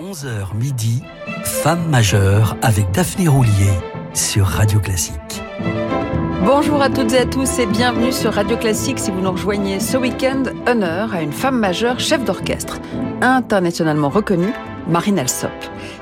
11h 0.00 0.54
midi, 0.54 1.02
Femme 1.42 1.88
majeure 1.88 2.56
avec 2.62 2.88
Daphné 2.92 3.26
Roulier 3.26 3.72
sur 4.14 4.46
Radio 4.46 4.78
Classique. 4.78 5.42
Bonjour 6.44 6.80
à 6.80 6.88
toutes 6.88 7.12
et 7.14 7.18
à 7.18 7.26
tous 7.26 7.58
et 7.58 7.66
bienvenue 7.66 8.12
sur 8.12 8.32
Radio 8.32 8.56
Classique 8.56 9.00
si 9.00 9.10
vous 9.10 9.20
nous 9.20 9.32
rejoignez 9.32 9.80
ce 9.80 9.96
week-end. 9.96 10.44
Honneur 10.68 11.12
à 11.14 11.22
une 11.22 11.32
femme 11.32 11.58
majeure 11.58 11.98
chef 11.98 12.24
d'orchestre, 12.24 12.78
internationalement 13.22 14.08
reconnue, 14.08 14.52
Marine 14.86 15.18
Alsop. 15.18 15.50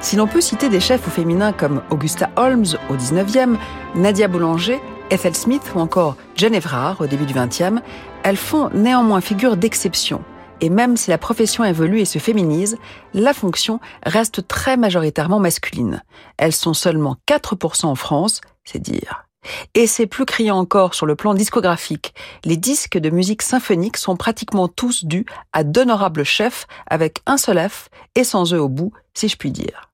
Si 0.00 0.16
l'on 0.16 0.26
peut 0.26 0.42
citer 0.42 0.68
des 0.68 0.80
chefs 0.80 1.08
au 1.08 1.10
féminin 1.10 1.52
comme 1.52 1.80
Augusta 1.88 2.28
Holmes 2.36 2.66
au 2.90 2.96
19e, 2.96 3.56
Nadia 3.94 4.28
Boulanger, 4.28 4.78
Ethel 5.10 5.34
Smith 5.34 5.72
ou 5.74 5.80
encore 5.80 6.16
Jen 6.34 6.54
Evrard 6.54 7.00
au 7.00 7.06
début 7.06 7.24
du 7.24 7.32
20e, 7.32 7.78
elles 8.24 8.36
font 8.36 8.68
néanmoins 8.74 9.22
figure 9.22 9.56
d'exception 9.56 10.20
et 10.60 10.70
même 10.70 10.96
si 10.96 11.10
la 11.10 11.18
profession 11.18 11.64
évolue 11.64 12.00
et 12.00 12.04
se 12.04 12.18
féminise, 12.18 12.78
la 13.14 13.34
fonction 13.34 13.80
reste 14.04 14.46
très 14.46 14.76
majoritairement 14.76 15.40
masculine. 15.40 16.02
Elles 16.38 16.52
sont 16.52 16.74
seulement 16.74 17.16
4% 17.28 17.86
en 17.86 17.94
France, 17.94 18.40
c'est 18.64 18.78
dire. 18.78 19.26
Et 19.74 19.86
c'est 19.86 20.06
plus 20.06 20.24
criant 20.24 20.58
encore 20.58 20.94
sur 20.94 21.06
le 21.06 21.14
plan 21.14 21.34
discographique. 21.34 22.14
Les 22.44 22.56
disques 22.56 22.98
de 22.98 23.10
musique 23.10 23.42
symphonique 23.42 23.96
sont 23.96 24.16
pratiquement 24.16 24.68
tous 24.68 25.04
dus 25.04 25.26
à 25.52 25.64
d'honorables 25.64 26.24
chefs 26.24 26.66
avec 26.88 27.20
un 27.26 27.36
seul 27.36 27.68
F 27.68 27.88
et 28.14 28.24
sans 28.24 28.52
eux 28.54 28.60
au 28.60 28.68
bout, 28.68 28.92
si 29.14 29.28
je 29.28 29.36
puis 29.36 29.50
dire. 29.50 29.90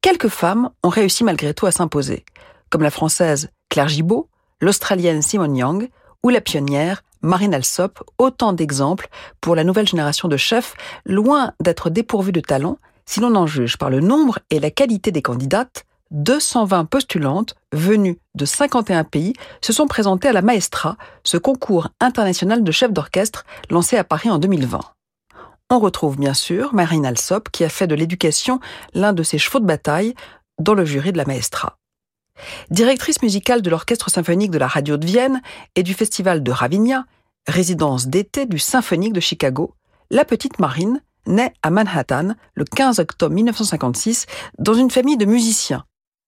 Quelques 0.00 0.28
femmes 0.28 0.70
ont 0.82 0.88
réussi 0.88 1.24
malgré 1.24 1.54
tout 1.54 1.66
à 1.66 1.72
s'imposer, 1.72 2.24
comme 2.70 2.82
la 2.82 2.90
française 2.90 3.50
Claire 3.68 3.88
Gibault, 3.88 4.28
l'australienne 4.60 5.22
Simone 5.22 5.56
Young 5.56 5.88
ou 6.22 6.28
la 6.28 6.40
pionnière 6.40 7.02
Marine 7.26 7.54
Alsop, 7.54 8.02
autant 8.18 8.52
d'exemples 8.52 9.08
pour 9.40 9.56
la 9.56 9.64
nouvelle 9.64 9.88
génération 9.88 10.28
de 10.28 10.36
chefs, 10.36 10.74
loin 11.04 11.52
d'être 11.60 11.90
dépourvus 11.90 12.32
de 12.32 12.40
talent, 12.40 12.78
si 13.04 13.20
l'on 13.20 13.34
en 13.34 13.46
juge 13.46 13.76
par 13.76 13.90
le 13.90 14.00
nombre 14.00 14.38
et 14.50 14.60
la 14.60 14.70
qualité 14.70 15.10
des 15.10 15.22
candidates, 15.22 15.84
220 16.12 16.84
postulantes 16.84 17.56
venues 17.72 18.18
de 18.36 18.44
51 18.44 19.04
pays 19.04 19.32
se 19.60 19.72
sont 19.72 19.86
présentées 19.86 20.28
à 20.28 20.32
la 20.32 20.42
Maestra, 20.42 20.96
ce 21.24 21.36
concours 21.36 21.88
international 22.00 22.62
de 22.62 22.72
chefs 22.72 22.92
d'orchestre 22.92 23.44
lancé 23.70 23.96
à 23.96 24.04
Paris 24.04 24.30
en 24.30 24.38
2020. 24.38 24.80
On 25.68 25.80
retrouve 25.80 26.16
bien 26.16 26.34
sûr 26.34 26.72
Marine 26.74 27.04
Alsop 27.04 27.48
qui 27.50 27.64
a 27.64 27.68
fait 27.68 27.88
de 27.88 27.96
l'éducation 27.96 28.60
l'un 28.94 29.12
de 29.12 29.24
ses 29.24 29.38
chevaux 29.38 29.58
de 29.58 29.66
bataille 29.66 30.14
dans 30.60 30.74
le 30.74 30.84
jury 30.84 31.10
de 31.10 31.18
la 31.18 31.24
Maestra. 31.24 31.76
Directrice 32.70 33.22
musicale 33.22 33.62
de 33.62 33.70
l'Orchestre 33.70 34.10
symphonique 34.10 34.50
de 34.50 34.58
la 34.58 34.68
radio 34.68 34.96
de 34.96 35.06
Vienne 35.06 35.40
et 35.74 35.82
du 35.82 35.94
Festival 35.94 36.42
de 36.42 36.50
Ravinia, 36.50 37.04
résidence 37.46 38.06
d'été 38.06 38.46
du 38.46 38.58
Symphonique 38.58 39.12
de 39.12 39.20
Chicago, 39.20 39.74
la 40.10 40.24
petite 40.24 40.58
Marine 40.58 41.00
naît 41.26 41.52
à 41.62 41.70
Manhattan 41.70 42.34
le 42.54 42.64
15 42.64 42.98
octobre 43.00 43.34
1956 43.34 44.26
dans 44.58 44.74
une 44.74 44.90
famille 44.90 45.16
de 45.16 45.24
musiciens. 45.24 45.84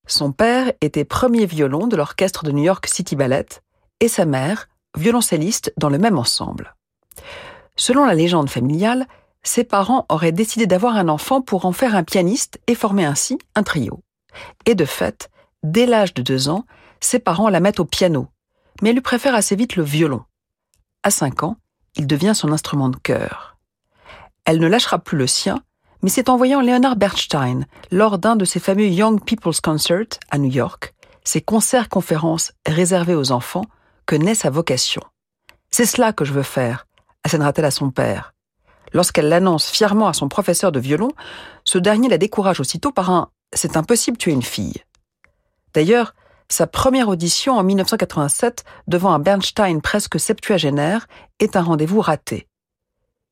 Son 0.07 0.33
père 0.33 0.73
était 0.81 1.05
premier 1.05 1.47
violon 1.47 1.87
de 1.87 1.97
l'orchestre 1.97 2.45
de 2.45 2.53
New 2.53 2.65
York 2.65 2.87
City 2.87 3.15
Ballet 3.15 3.47
et 4.01 4.09
sa 4.09 4.25
mère 4.25 4.69
violoncelliste 4.97 5.73
dans 5.77 5.91
le 5.91 5.99
même 5.99 6.19
ensemble. 6.19 6.75
Selon 7.77 8.05
la 8.05 8.15
légende 8.15 8.51
familiale, 8.51 9.07
ses 9.43 9.65
parents 9.65 10.07
auraient 10.09 10.33
décidé 10.33 10.67
d'avoir 10.67 10.97
un 10.97 11.09
enfant 11.09 11.41
pour 11.43 11.67
en 11.67 11.73
faire 11.73 11.95
un 11.95 12.03
pianiste 12.03 12.59
et 12.67 12.75
former 12.75 13.05
ainsi 13.05 13.39
un 13.55 13.63
trio. 13.63 14.01
Et 14.67 14.75
de 14.75 14.85
fait, 14.85 15.31
dès 15.63 15.87
l'âge 15.87 16.15
de 16.15 16.23
deux 16.23 16.49
ans, 16.49 16.65
ses 17.01 17.19
parents 17.19 17.49
la 17.49 17.61
mettent 17.61 17.81
au 17.81 17.85
piano, 17.85 18.29
mais 18.83 18.91
elle 18.91 18.97
lui 18.97 19.03
préfère 19.03 19.35
assez 19.35 19.57
vite 19.57 19.77
le 19.77 19.85
violon. 19.85 20.23
À 21.09 21.11
5 21.11 21.43
ans, 21.43 21.57
il 21.97 22.07
devient 22.07 22.35
son 22.35 22.53
instrument 22.53 22.91
de 22.91 22.99
cœur. 22.99 23.57
Elle 24.45 24.61
ne 24.61 24.67
lâchera 24.67 24.99
plus 24.99 25.17
le 25.17 25.27
sien, 25.27 25.63
mais 26.03 26.11
c'est 26.11 26.29
en 26.29 26.37
voyant 26.37 26.61
Leonard 26.61 26.97
Bernstein 26.97 27.65
lors 27.91 28.19
d'un 28.19 28.37
de 28.37 28.45
ses 28.45 28.61
fameux 28.61 28.89
Young 28.89 29.25
People's 29.25 29.63
Concerts 29.63 30.19
à 30.31 30.37
New 30.37 30.51
York, 30.51 30.93
ces 31.25 31.41
concerts-conférences 31.41 32.53
réservés 32.67 33.15
aux 33.15 33.33
enfants, 33.33 33.65
que 34.05 34.17
naît 34.17 34.35
sa 34.35 34.51
vocation. 34.51 35.01
C'est 35.71 35.87
cela 35.87 36.13
que 36.13 36.27
je 36.27 36.35
veux 36.35 36.43
faire, 36.43 36.87
assènera-t-elle 37.25 37.65
à 37.65 37.71
son 37.71 37.91
père. 37.91 38.35
Lorsqu'elle 38.93 39.31
l'annonce 39.31 39.71
fièrement 39.71 40.09
à 40.09 40.13
son 40.13 40.29
professeur 40.29 40.73
de 40.73 40.79
violon, 40.79 41.13
ce 41.65 41.79
dernier 41.79 42.11
la 42.11 42.19
décourage 42.19 42.61
aussitôt 42.61 42.93
par 42.93 43.09
un 43.09 43.31
C'est 43.55 43.79
impossible, 43.79 44.19
tu 44.19 44.29
es 44.29 44.35
une 44.35 44.43
fille. 44.43 44.85
D'ailleurs, 45.73 46.13
sa 46.51 46.67
première 46.67 47.09
audition 47.09 47.59
en 47.59 47.63
1987 47.63 48.65
devant 48.87 49.13
un 49.13 49.19
Bernstein 49.19 49.81
presque 49.81 50.19
septuagénaire 50.19 51.07
est 51.41 51.57
un 51.57 51.63
rendez-vous 51.63 52.01
raté. 52.01 52.49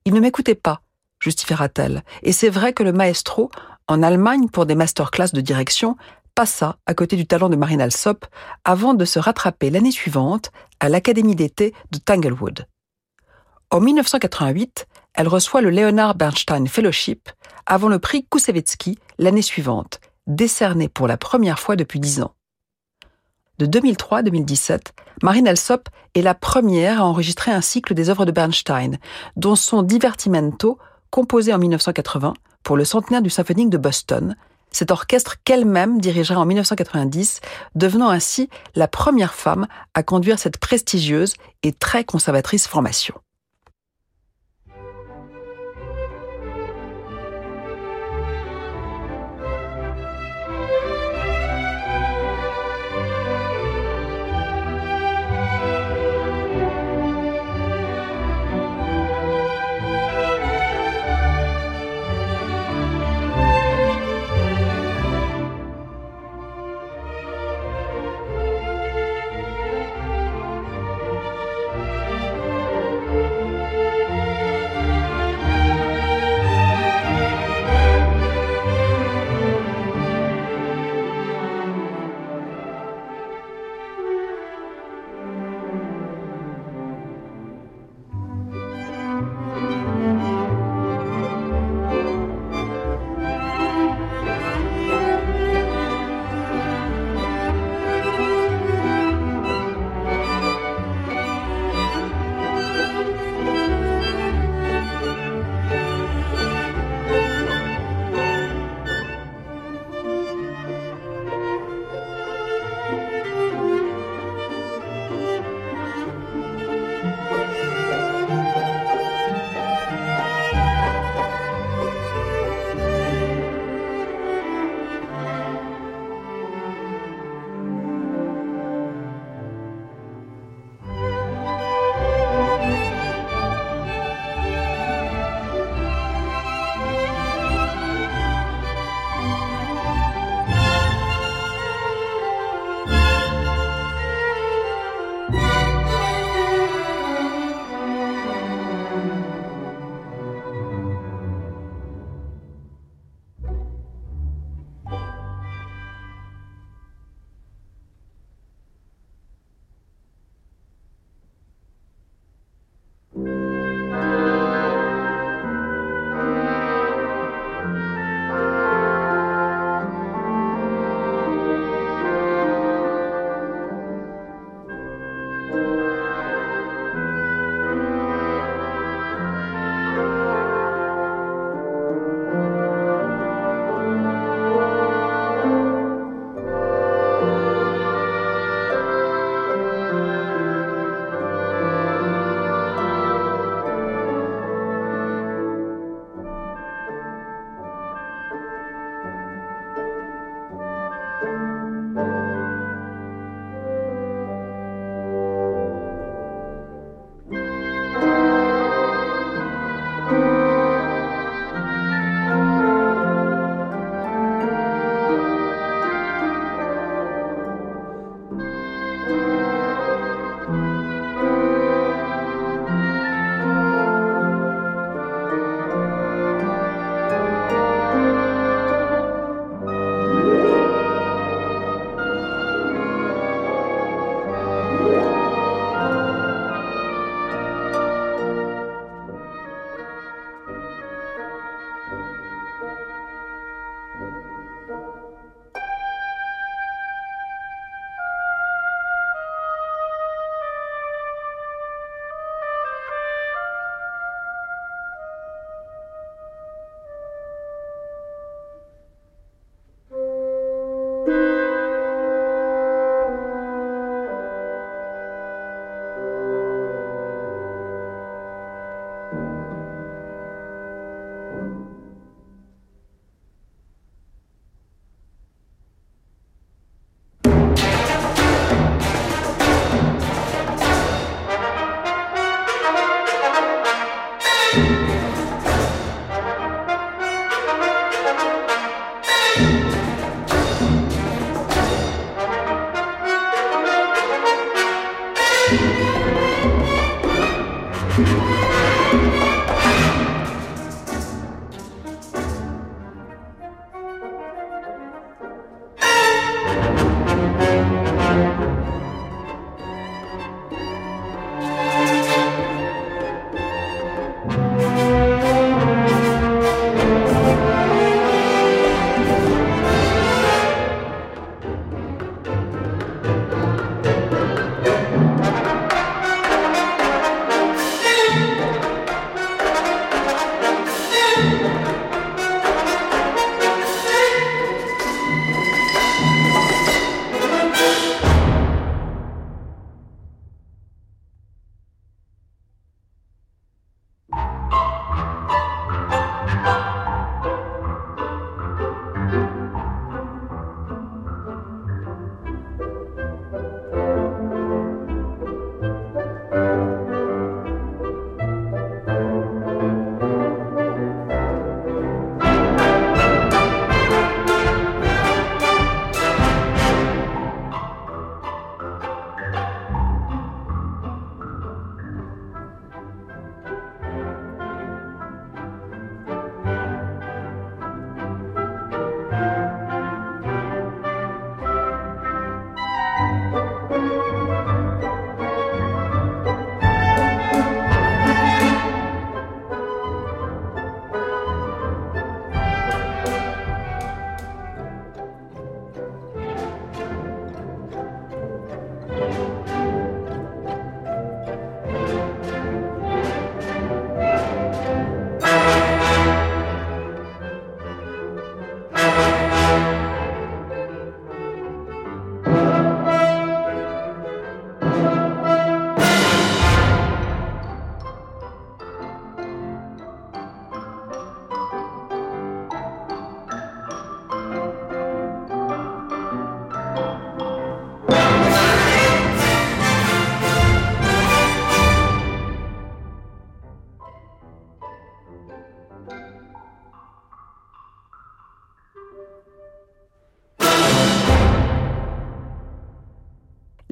Il 0.05 0.15
ne 0.15 0.21
m'écoutait 0.21 0.55
pas, 0.55 0.83
justifiera-t-elle, 1.21 2.05
et 2.23 2.33
c'est 2.33 2.51
vrai 2.51 2.73
que 2.73 2.83
le 2.83 2.93
maestro, 2.93 3.51
en 3.89 4.03
Allemagne 4.03 4.49
pour 4.49 4.67
des 4.67 4.75
masterclass 4.75 5.31
de 5.33 5.41
direction, 5.41 5.97
passa 6.35 6.77
à 6.85 6.93
côté 6.93 7.17
du 7.17 7.27
talent 7.27 7.49
de 7.49 7.57
Marine 7.57 7.81
Alsop 7.81 8.27
avant 8.65 8.93
de 8.93 9.05
se 9.07 9.19
rattraper 9.19 9.71
l'année 9.71 9.91
suivante 9.91 10.53
à 10.81 10.91
l'Académie 10.91 11.35
d'été 11.35 11.73
de 11.91 11.99
Tanglewood. 11.99 12.67
En 13.71 13.81
1988, 13.81 14.87
elle 15.15 15.29
reçoit 15.29 15.63
le 15.63 15.71
Leonard 15.71 16.15
Bernstein 16.15 16.69
Fellowship 16.69 17.31
avant 17.65 17.89
le 17.89 17.99
prix 17.99 18.27
Koussevitzky 18.27 18.99
l'année 19.19 19.43
suivante, 19.43 20.01
décerné 20.27 20.89
pour 20.91 21.09
la 21.09 21.17
première 21.17 21.59
fois 21.59 21.75
depuis 21.75 21.99
dix 21.99 22.21
ans 22.21 22.36
de 23.59 23.67
2003 23.67 24.23
2017, 24.23 24.93
Marine 25.23 25.49
Alsop 25.49 25.89
est 26.15 26.23
la 26.23 26.35
première 26.35 27.01
à 27.01 27.05
enregistrer 27.05 27.51
un 27.51 27.61
cycle 27.61 27.95
des 27.95 28.11
œuvres 28.11 28.27
de 28.27 28.33
Bernstein, 28.33 28.99
dont 29.37 29.57
son 29.57 29.83
Divertimento, 29.83 30.79
composé 31.11 31.55
en 31.55 31.59
1980 31.59 32.35
pour 32.63 32.77
le 32.77 32.85
centenaire 32.85 33.23
du 33.23 33.31
symphonique 33.31 33.71
de 33.71 33.79
Boston, 33.79 34.37
cet 34.71 34.91
orchestre 34.91 35.37
qu'elle-même 35.45 36.01
dirigera 36.01 36.41
en 36.41 36.47
1990, 36.47 37.41
devenant 37.75 38.11
ainsi 38.11 38.51
la 38.75 38.89
première 38.89 39.35
femme 39.35 39.67
à 39.95 40.03
conduire 40.03 40.39
cette 40.39 40.59
prestigieuse 40.59 41.35
et 41.63 41.73
très 41.73 42.05
conservatrice 42.05 42.67
formation. 42.67 43.15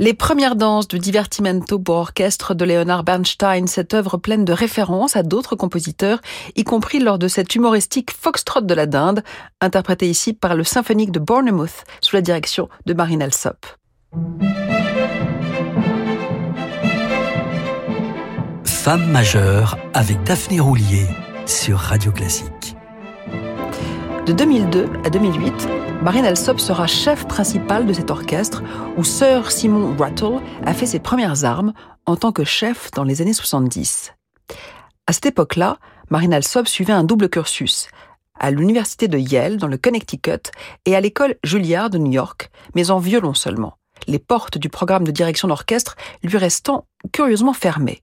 Les 0.04 0.12
premières 0.12 0.54
danses 0.54 0.86
du 0.86 0.98
divertimento 0.98 1.78
pour 1.78 1.94
orchestre 1.94 2.52
de 2.52 2.66
Leonard 2.66 3.04
Bernstein, 3.04 3.66
cette 3.66 3.94
œuvre 3.94 4.18
pleine 4.18 4.44
de 4.44 4.52
références 4.52 5.16
à 5.16 5.22
d'autres 5.22 5.56
compositeurs, 5.56 6.20
y 6.56 6.62
compris 6.62 6.98
lors 6.98 7.18
de 7.18 7.26
cette 7.26 7.54
humoristique 7.54 8.10
Foxtrot 8.10 8.60
de 8.60 8.74
la 8.74 8.84
Dinde, 8.84 9.24
interprétée 9.62 10.10
ici 10.10 10.34
par 10.34 10.56
le 10.56 10.62
symphonique 10.62 11.10
de 11.10 11.20
Bournemouth 11.20 11.84
sous 12.02 12.16
la 12.16 12.20
direction 12.20 12.68
de 12.84 12.92
Marine 12.92 13.22
Alsop. 13.22 13.64
Femme 18.64 19.10
majeure 19.10 19.78
avec 19.94 20.22
Daphné 20.24 20.60
Roulier 20.60 21.06
sur 21.46 21.78
Radio 21.78 22.12
Classique. 22.12 22.76
De 24.26 24.34
2002 24.34 24.86
à 25.02 25.08
2008, 25.08 25.66
Marine 26.02 26.26
Alsop 26.26 26.60
sera 26.60 26.86
chef 26.86 27.26
principal 27.26 27.86
de 27.86 27.92
cet 27.92 28.10
orchestre 28.10 28.62
où 28.96 29.04
Sir 29.04 29.50
Simon 29.50 29.96
Rattle 29.98 30.40
a 30.64 30.74
fait 30.74 30.86
ses 30.86 30.98
premières 30.98 31.44
armes 31.44 31.72
en 32.06 32.16
tant 32.16 32.32
que 32.32 32.44
chef 32.44 32.90
dans 32.90 33.04
les 33.04 33.22
années 33.22 33.32
70. 33.32 34.12
À 35.06 35.12
cette 35.12 35.26
époque-là, 35.26 35.78
Marine 36.10 36.34
Alsop 36.34 36.68
suivait 36.68 36.92
un 36.92 37.04
double 37.04 37.28
cursus 37.28 37.88
à 38.38 38.50
l'université 38.50 39.08
de 39.08 39.18
Yale 39.18 39.56
dans 39.56 39.68
le 39.68 39.78
Connecticut 39.78 40.50
et 40.86 40.96
à 40.96 41.00
l'école 41.00 41.36
Juilliard 41.44 41.90
de 41.90 41.98
New 41.98 42.12
York, 42.12 42.50
mais 42.74 42.90
en 42.90 42.98
violon 42.98 43.34
seulement, 43.34 43.78
les 44.06 44.18
portes 44.18 44.58
du 44.58 44.68
programme 44.68 45.04
de 45.04 45.12
direction 45.12 45.48
d'orchestre 45.48 45.96
lui 46.22 46.36
restant 46.36 46.86
curieusement 47.12 47.52
fermées. 47.52 48.02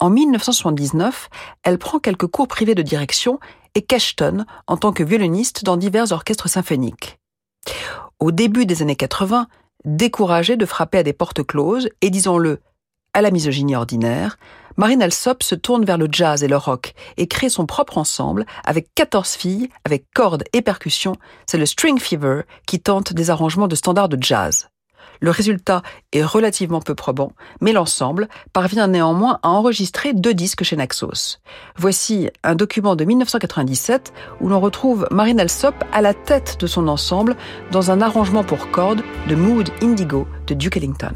En 0.00 0.10
1979, 0.10 1.28
elle 1.64 1.78
prend 1.78 1.98
quelques 1.98 2.28
cours 2.28 2.46
privés 2.46 2.76
de 2.76 2.82
direction 2.82 3.40
et 3.78 3.82
Cashton 3.82 4.44
en 4.66 4.76
tant 4.76 4.92
que 4.92 5.04
violoniste 5.04 5.64
dans 5.64 5.76
divers 5.76 6.10
orchestres 6.10 6.48
symphoniques. 6.48 7.20
Au 8.18 8.32
début 8.32 8.66
des 8.66 8.82
années 8.82 8.96
80, 8.96 9.46
découragée 9.84 10.56
de 10.56 10.66
frapper 10.66 10.98
à 10.98 11.02
des 11.04 11.12
portes 11.12 11.46
closes 11.46 11.88
et 12.02 12.10
disons-le, 12.10 12.60
à 13.14 13.22
la 13.22 13.30
misogynie 13.30 13.76
ordinaire, 13.76 14.36
Marine 14.76 15.00
Alsop 15.00 15.44
se 15.44 15.54
tourne 15.54 15.84
vers 15.84 15.96
le 15.96 16.08
jazz 16.10 16.42
et 16.42 16.48
le 16.48 16.56
rock 16.56 16.94
et 17.16 17.28
crée 17.28 17.48
son 17.48 17.66
propre 17.66 17.98
ensemble 17.98 18.46
avec 18.64 18.92
14 18.96 19.28
filles, 19.30 19.68
avec 19.84 20.06
cordes 20.12 20.42
et 20.52 20.60
percussions. 20.60 21.16
C'est 21.46 21.58
le 21.58 21.66
String 21.66 22.00
Fever 22.00 22.42
qui 22.66 22.80
tente 22.80 23.12
des 23.12 23.30
arrangements 23.30 23.68
de 23.68 23.76
standards 23.76 24.08
de 24.08 24.20
jazz. 24.20 24.68
Le 25.20 25.30
résultat 25.30 25.82
est 26.12 26.22
relativement 26.22 26.80
peu 26.80 26.94
probant, 26.94 27.32
mais 27.60 27.72
l'ensemble 27.72 28.28
parvient 28.52 28.86
néanmoins 28.86 29.38
à 29.42 29.48
enregistrer 29.48 30.12
deux 30.12 30.34
disques 30.34 30.64
chez 30.64 30.76
Naxos. 30.76 31.38
Voici 31.76 32.30
un 32.44 32.54
document 32.54 32.96
de 32.96 33.04
1997 33.04 34.12
où 34.40 34.48
l'on 34.48 34.60
retrouve 34.60 35.06
Marine 35.10 35.40
Alsop 35.40 35.74
à 35.92 36.00
la 36.00 36.14
tête 36.14 36.58
de 36.60 36.66
son 36.66 36.88
ensemble 36.88 37.36
dans 37.70 37.90
un 37.90 38.00
arrangement 38.00 38.44
pour 38.44 38.70
cordes 38.70 39.02
de 39.28 39.34
Mood 39.34 39.70
Indigo 39.82 40.26
de 40.46 40.54
Duke 40.54 40.76
Ellington. 40.76 41.14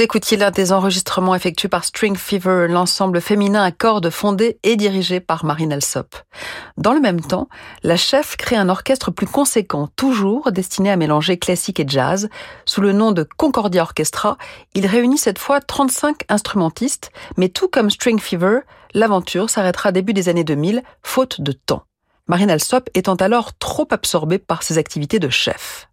Vous 0.00 0.04
écoutiez 0.04 0.38
l'un 0.38 0.50
des 0.50 0.72
enregistrements 0.72 1.34
effectués 1.34 1.68
par 1.68 1.84
String 1.84 2.16
Fever, 2.16 2.68
l'ensemble 2.70 3.20
féminin 3.20 3.62
à 3.62 3.70
cordes 3.70 4.08
fondé 4.08 4.58
et 4.62 4.76
dirigé 4.76 5.20
par 5.20 5.44
Marine 5.44 5.74
Alsop. 5.74 6.16
Dans 6.78 6.94
le 6.94 7.00
même 7.00 7.20
temps, 7.20 7.50
la 7.82 7.98
chef 7.98 8.38
crée 8.38 8.56
un 8.56 8.70
orchestre 8.70 9.10
plus 9.10 9.26
conséquent, 9.26 9.90
toujours 9.96 10.52
destiné 10.52 10.90
à 10.90 10.96
mélanger 10.96 11.38
classique 11.38 11.80
et 11.80 11.84
jazz. 11.86 12.30
Sous 12.64 12.80
le 12.80 12.94
nom 12.94 13.12
de 13.12 13.28
Concordia 13.36 13.82
Orchestra, 13.82 14.38
il 14.72 14.86
réunit 14.86 15.18
cette 15.18 15.38
fois 15.38 15.60
35 15.60 16.22
instrumentistes, 16.30 17.12
mais 17.36 17.50
tout 17.50 17.68
comme 17.68 17.90
String 17.90 18.20
Fever, 18.20 18.60
l'aventure 18.94 19.50
s'arrêtera 19.50 19.92
début 19.92 20.14
des 20.14 20.30
années 20.30 20.44
2000, 20.44 20.82
faute 21.02 21.42
de 21.42 21.52
temps. 21.52 21.84
Marine 22.26 22.48
Alsop 22.48 22.88
étant 22.94 23.16
alors 23.16 23.52
trop 23.58 23.86
absorbée 23.90 24.38
par 24.38 24.62
ses 24.62 24.78
activités 24.78 25.18
de 25.18 25.28
chef. 25.28 25.90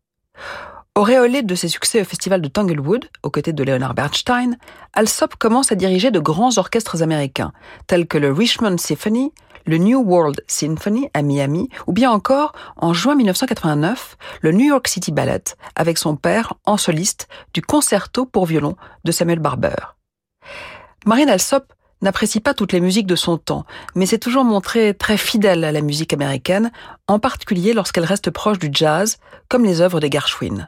Auréolé 0.98 1.44
de 1.44 1.54
ses 1.54 1.68
succès 1.68 2.02
au 2.02 2.06
festival 2.06 2.42
de 2.42 2.48
Tanglewood, 2.48 3.08
aux 3.22 3.30
côtés 3.30 3.54
de 3.54 3.64
Leonard 3.64 3.94
Bernstein, 3.94 4.58
Alsop 4.94 5.36
commence 5.36 5.72
à 5.72 5.76
diriger 5.76 6.10
de 6.10 6.20
grands 6.20 6.58
orchestres 6.58 7.04
américains, 7.04 7.54
tels 7.86 8.08
que 8.08 8.18
le 8.18 8.34
Richmond 8.34 8.80
Symphony, 8.80 9.32
le 9.68 9.78
New 9.78 10.02
World 10.02 10.42
Symphony 10.48 11.08
à 11.14 11.22
Miami, 11.22 11.70
ou 11.86 11.94
bien 11.94 12.10
encore, 12.10 12.54
en 12.78 12.94
juin 12.94 13.14
1989, 13.14 14.18
le 14.42 14.52
New 14.54 14.66
York 14.66 14.88
City 14.88 15.12
Ballet, 15.12 15.44
avec 15.76 16.00
son 16.00 16.16
père 16.16 16.56
en 16.66 16.78
soliste 16.78 17.28
du 17.54 17.62
concerto 17.62 18.26
pour 18.26 18.48
violon 18.48 18.76
de 19.04 19.12
Samuel 19.12 19.38
Barber. 19.38 19.76
Marine 21.06 21.30
Alsop 21.30 21.74
n'apprécie 22.02 22.40
pas 22.40 22.56
toutes 22.56 22.74
les 22.74 22.82
musiques 22.82 23.06
de 23.06 23.16
son 23.16 23.38
temps, 23.38 23.68
mais 23.94 24.08
s'est 24.08 24.18
toujours 24.18 24.46
montrée 24.46 24.96
très 24.96 25.18
fidèle 25.18 25.64
à 25.64 25.72
la 25.72 25.82
musique 25.82 26.14
américaine, 26.14 26.72
en 27.08 27.20
particulier 27.20 27.74
lorsqu'elle 27.74 28.04
reste 28.04 28.32
proche 28.32 28.58
du 28.58 28.70
jazz, 28.72 29.18
comme 29.48 29.64
les 29.64 29.82
œuvres 29.82 30.00
des 30.00 30.10
Gershwin. 30.10 30.68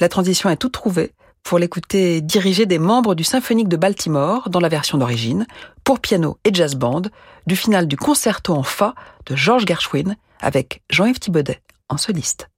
La 0.00 0.08
transition 0.08 0.50
est 0.50 0.56
toute 0.56 0.72
trouvée 0.72 1.12
pour 1.42 1.58
l'écouter 1.58 2.20
diriger 2.20 2.66
des 2.66 2.78
membres 2.78 3.14
du 3.14 3.24
Symphonique 3.24 3.68
de 3.68 3.76
Baltimore 3.76 4.48
dans 4.48 4.60
la 4.60 4.68
version 4.68 4.98
d'origine, 4.98 5.46
pour 5.84 6.00
piano 6.00 6.38
et 6.44 6.54
jazz 6.54 6.76
band, 6.76 7.02
du 7.46 7.56
final 7.56 7.88
du 7.88 7.96
concerto 7.96 8.54
en 8.54 8.62
fa 8.62 8.94
de 9.26 9.34
George 9.34 9.66
Gershwin 9.66 10.16
avec 10.40 10.82
Jean-Yves 10.90 11.18
Thibaudet 11.18 11.60
en 11.88 11.96
soliste. 11.96 12.48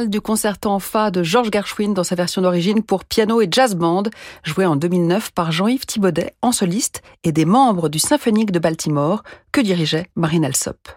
Du 0.00 0.20
concerto 0.20 0.70
en 0.70 0.80
fa 0.80 1.12
de 1.12 1.22
Georges 1.22 1.50
Gershwin 1.52 1.94
dans 1.94 2.02
sa 2.02 2.16
version 2.16 2.42
d'origine 2.42 2.82
pour 2.82 3.04
piano 3.04 3.40
et 3.40 3.48
jazz 3.48 3.76
band, 3.76 4.02
joué 4.42 4.66
en 4.66 4.74
2009 4.74 5.30
par 5.30 5.52
Jean-Yves 5.52 5.86
Thibaudet 5.86 6.34
en 6.42 6.50
soliste 6.50 7.02
et 7.22 7.30
des 7.30 7.44
membres 7.44 7.88
du 7.88 8.00
Symphonique 8.00 8.50
de 8.50 8.58
Baltimore 8.58 9.22
que 9.52 9.60
dirigeait 9.60 10.08
Marine 10.16 10.44
Alsop. 10.44 10.88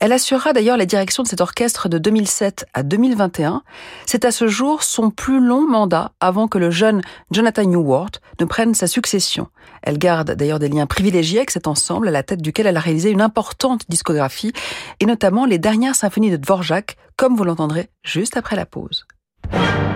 Elle 0.00 0.12
assurera 0.12 0.52
d'ailleurs 0.52 0.76
la 0.76 0.86
direction 0.86 1.22
de 1.22 1.28
cet 1.28 1.40
orchestre 1.40 1.88
de 1.88 1.98
2007 1.98 2.66
à 2.74 2.82
2021. 2.82 3.62
C'est 4.06 4.24
à 4.24 4.30
ce 4.30 4.46
jour 4.46 4.82
son 4.82 5.10
plus 5.10 5.40
long 5.40 5.66
mandat 5.66 6.12
avant 6.20 6.48
que 6.48 6.58
le 6.58 6.70
jeune 6.70 7.02
Jonathan 7.30 7.64
Newhart 7.64 8.10
ne 8.40 8.44
prenne 8.44 8.74
sa 8.74 8.86
succession. 8.86 9.48
Elle 9.82 9.98
garde 9.98 10.32
d'ailleurs 10.32 10.58
des 10.58 10.68
liens 10.68 10.86
privilégiés 10.86 11.38
avec 11.38 11.50
cet 11.50 11.66
ensemble 11.66 12.08
à 12.08 12.10
la 12.10 12.22
tête 12.22 12.42
duquel 12.42 12.66
elle 12.66 12.76
a 12.76 12.80
réalisé 12.80 13.10
une 13.10 13.20
importante 13.20 13.82
discographie 13.88 14.52
et 15.00 15.06
notamment 15.06 15.46
les 15.46 15.58
dernières 15.58 15.94
symphonies 15.94 16.30
de 16.30 16.36
Dvorak, 16.36 16.96
comme 17.16 17.36
vous 17.36 17.44
l'entendrez 17.44 17.88
juste 18.02 18.36
après 18.36 18.56
la 18.56 18.66
pause. 18.66 19.06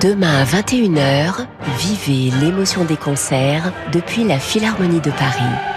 Demain 0.00 0.40
à 0.40 0.44
21h, 0.44 1.46
vivez 1.78 2.30
l'émotion 2.38 2.84
des 2.84 2.96
concerts 2.96 3.72
depuis 3.92 4.24
la 4.24 4.38
Philharmonie 4.38 5.00
de 5.00 5.10
Paris. 5.10 5.69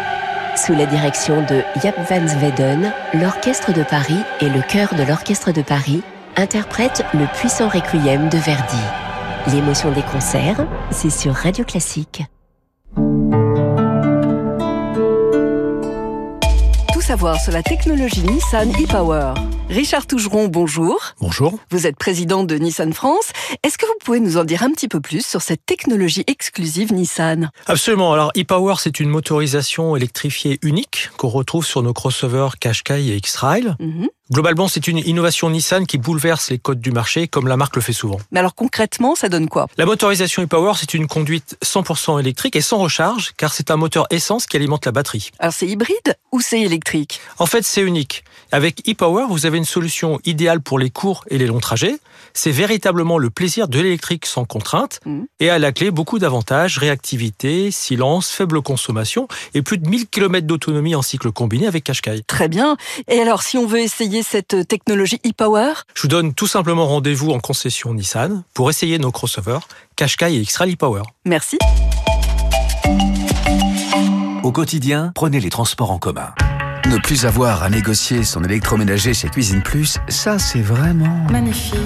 Sous 0.55 0.73
la 0.73 0.85
direction 0.85 1.41
de 1.41 1.63
Jaap 1.81 1.97
van 2.09 2.27
Zweden, 2.27 2.93
l'Orchestre 3.13 3.73
de 3.73 3.83
Paris 3.83 4.19
et 4.39 4.49
le 4.49 4.61
chœur 4.61 4.93
de 4.95 5.03
l'Orchestre 5.03 5.51
de 5.51 5.61
Paris 5.61 6.03
interprètent 6.35 7.03
le 7.13 7.25
puissant 7.37 7.67
requiem 7.67 8.29
de 8.29 8.37
Verdi. 8.37 8.83
L'émotion 9.51 9.91
des 9.91 10.03
concerts, 10.03 10.65
c'est 10.91 11.09
sur 11.09 11.33
Radio 11.33 11.65
Classique. 11.65 12.23
savoir 17.03 17.37
sur 17.37 17.51
la 17.51 17.61
technologie 17.61 18.23
Nissan 18.23 18.71
e-Power. 18.71 19.33
Richard 19.73 20.05
Tougeron, 20.05 20.49
bonjour. 20.49 21.15
Bonjour. 21.19 21.57
Vous 21.71 21.87
êtes 21.87 21.97
président 21.97 22.43
de 22.43 22.53
Nissan 22.57 22.93
France. 22.93 23.31
Est-ce 23.63 23.79
que 23.79 23.87
vous 23.87 23.95
pouvez 24.05 24.19
nous 24.19 24.37
en 24.37 24.43
dire 24.43 24.61
un 24.61 24.69
petit 24.69 24.87
peu 24.87 25.01
plus 25.01 25.25
sur 25.25 25.41
cette 25.41 25.65
technologie 25.65 26.23
exclusive 26.27 26.93
Nissan? 26.93 27.49
Absolument. 27.65 28.13
Alors, 28.13 28.31
e-Power, 28.37 28.75
c'est 28.77 28.99
une 28.99 29.09
motorisation 29.09 29.95
électrifiée 29.95 30.59
unique 30.61 31.09
qu'on 31.17 31.29
retrouve 31.29 31.65
sur 31.65 31.81
nos 31.81 31.91
crossovers 31.91 32.59
Qashqai 32.59 33.03
et 33.07 33.15
X-Trail. 33.15 33.73
Mhm. 33.79 34.09
Globalement, 34.31 34.67
c'est 34.67 34.87
une 34.87 34.99
innovation 34.99 35.49
Nissan 35.49 35.85
qui 35.87 35.97
bouleverse 35.97 36.51
les 36.51 36.59
codes 36.59 36.79
du 36.79 36.91
marché, 36.91 37.27
comme 37.27 37.47
la 37.47 37.57
marque 37.57 37.75
le 37.75 37.81
fait 37.81 37.93
souvent. 37.93 38.19
Mais 38.31 38.39
alors 38.39 38.55
concrètement, 38.55 39.15
ça 39.15 39.27
donne 39.27 39.49
quoi? 39.49 39.67
La 39.77 39.85
motorisation 39.85 40.43
e-Power, 40.43 40.73
c'est 40.77 40.93
une 40.93 41.07
conduite 41.07 41.57
100% 41.63 42.19
électrique 42.19 42.55
et 42.55 42.61
sans 42.61 42.77
recharge, 42.77 43.33
car 43.37 43.53
c'est 43.53 43.69
un 43.69 43.75
moteur 43.75 44.05
essence 44.11 44.45
qui 44.45 44.55
alimente 44.55 44.85
la 44.85 44.91
batterie. 44.91 45.31
Alors 45.39 45.53
c'est 45.53 45.67
hybride 45.67 46.15
ou 46.31 46.41
c'est 46.41 46.61
électrique? 46.61 47.19
En 47.37 47.47
fait, 47.47 47.63
c'est 47.63 47.81
unique. 47.81 48.23
Avec 48.51 48.87
e-Power, 48.87 49.25
vous 49.29 49.45
avez 49.45 49.57
une 49.57 49.65
solution 49.65 50.19
idéale 50.25 50.61
pour 50.61 50.79
les 50.79 50.89
courts 50.89 51.23
et 51.29 51.37
les 51.37 51.47
longs 51.47 51.59
trajets. 51.59 51.97
C'est 52.33 52.51
véritablement 52.51 53.17
le 53.17 53.29
plaisir 53.29 53.67
de 53.67 53.79
l'électrique 53.79 54.25
sans 54.25 54.45
contrainte 54.45 54.99
mmh. 55.05 55.21
et 55.39 55.49
à 55.49 55.59
la 55.59 55.71
clé 55.71 55.91
beaucoup 55.91 56.19
d'avantages, 56.19 56.77
réactivité, 56.77 57.71
silence, 57.71 58.31
faible 58.31 58.61
consommation 58.61 59.27
et 59.53 59.61
plus 59.61 59.77
de 59.77 59.87
1000 59.87 60.07
km 60.07 60.47
d'autonomie 60.47 60.95
en 60.95 61.01
cycle 61.01 61.31
combiné 61.31 61.67
avec 61.67 61.83
Qashqai. 61.83 62.23
Très 62.27 62.47
bien. 62.47 62.77
Et 63.07 63.19
alors 63.19 63.43
si 63.43 63.57
on 63.57 63.65
veut 63.65 63.79
essayer 63.79 64.23
cette 64.23 64.67
technologie 64.67 65.19
e-Power? 65.25 65.73
Je 65.93 66.01
vous 66.03 66.07
donne 66.07 66.33
tout 66.33 66.47
simplement 66.47 66.87
rendez-vous 66.87 67.31
en 67.31 67.39
concession 67.39 67.93
Nissan 67.93 68.43
pour 68.53 68.69
essayer 68.69 68.97
nos 68.99 69.11
crossovers 69.11 69.67
Qashqai 69.95 70.35
et 70.35 70.39
X-Trail 70.39 70.73
e-Power. 70.73 71.03
Merci. 71.25 71.57
Au 74.43 74.51
quotidien, 74.51 75.11
prenez 75.15 75.39
les 75.39 75.49
transports 75.49 75.91
en 75.91 75.99
commun. 75.99 76.33
Ne 76.89 76.97
plus 76.97 77.25
avoir 77.25 77.63
à 77.63 77.69
négocier 77.69 78.23
son 78.23 78.43
électroménager 78.43 79.13
chez 79.13 79.29
Cuisine 79.29 79.61
Plus, 79.61 79.99
ça 80.09 80.37
c'est 80.37 80.61
vraiment... 80.61 81.25
Magnifique. 81.31 81.77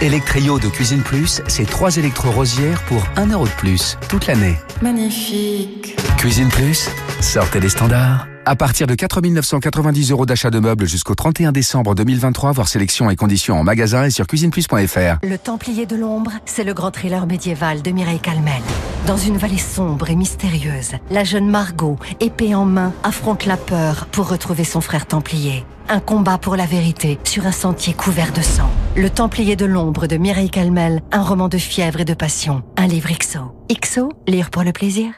Electrio 0.00 0.58
de 0.58 0.68
Cuisine 0.68 1.02
Plus, 1.02 1.42
c'est 1.46 1.68
trois 1.68 1.96
électro-rosières 1.96 2.82
pour 2.84 3.06
1 3.16 3.26
euro 3.28 3.44
de 3.44 3.52
plus, 3.52 3.98
toute 4.08 4.26
l'année. 4.26 4.56
Magnifique. 4.82 5.96
Cuisine 6.16 6.48
Plus, 6.48 6.88
sortez 7.20 7.60
les 7.60 7.68
standards. 7.68 8.26
À 8.48 8.54
partir 8.54 8.86
de 8.86 8.94
4 8.94 9.22
990 9.22 10.12
euros 10.12 10.24
d'achat 10.24 10.50
de 10.50 10.60
meubles 10.60 10.86
jusqu'au 10.86 11.16
31 11.16 11.50
décembre 11.50 11.96
2023, 11.96 12.52
voir 12.52 12.68
sélection 12.68 13.10
et 13.10 13.16
conditions 13.16 13.58
en 13.58 13.64
magasin 13.64 14.04
et 14.04 14.10
sur 14.10 14.28
cuisineplus.fr. 14.28 15.18
Le 15.24 15.36
Templier 15.36 15.84
de 15.84 15.96
l'ombre, 15.96 16.30
c'est 16.44 16.62
le 16.62 16.72
grand 16.72 16.92
thriller 16.92 17.26
médiéval 17.26 17.82
de 17.82 17.90
Mireille 17.90 18.20
Calmel. 18.20 18.62
Dans 19.08 19.16
une 19.16 19.36
vallée 19.36 19.58
sombre 19.58 20.10
et 20.10 20.14
mystérieuse, 20.14 20.92
la 21.10 21.24
jeune 21.24 21.50
Margot, 21.50 21.98
épée 22.20 22.54
en 22.54 22.64
main, 22.64 22.92
affronte 23.02 23.46
la 23.46 23.56
peur 23.56 24.06
pour 24.12 24.28
retrouver 24.28 24.62
son 24.62 24.80
frère 24.80 25.06
Templier. 25.06 25.66
Un 25.88 25.98
combat 25.98 26.38
pour 26.38 26.54
la 26.54 26.66
vérité 26.66 27.18
sur 27.24 27.48
un 27.48 27.52
sentier 27.52 27.94
couvert 27.94 28.32
de 28.32 28.42
sang. 28.42 28.70
Le 28.94 29.10
Templier 29.10 29.56
de 29.56 29.66
l'ombre 29.66 30.06
de 30.06 30.18
Mireille 30.18 30.50
Calmel, 30.50 31.02
un 31.10 31.22
roman 31.22 31.48
de 31.48 31.58
fièvre 31.58 31.98
et 31.98 32.04
de 32.04 32.14
passion. 32.14 32.62
Un 32.76 32.86
livre 32.86 33.08
XO. 33.08 33.56
XO, 33.68 34.12
lire 34.28 34.50
pour 34.50 34.62
le 34.62 34.70
plaisir 34.70 35.14